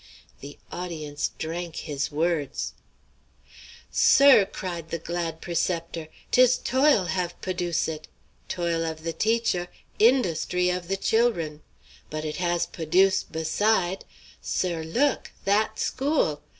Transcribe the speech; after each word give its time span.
The 0.39 0.57
audience 0.71 1.29
drank 1.37 1.75
his 1.75 2.11
words. 2.11 2.73
"Sir," 3.91 4.47
cried 4.47 4.89
the 4.89 4.97
glad 4.97 5.41
preceptor, 5.41 6.07
"'tis 6.31 6.57
toil 6.57 7.03
have 7.05 7.39
p'oduce 7.39 7.87
it! 7.87 8.07
Toil 8.49 8.83
of 8.83 9.03
the 9.03 9.13
teacher, 9.13 9.67
in_dust_ry 9.99 10.75
of 10.75 10.87
the 10.87 10.97
chil'run! 10.97 11.61
But 12.09 12.25
it 12.25 12.37
has 12.37 12.65
p'oduce' 12.65 13.21
beside! 13.31 14.03
Sir, 14.41 14.81
look 14.81 15.33
that 15.45 15.77
school! 15.77 16.41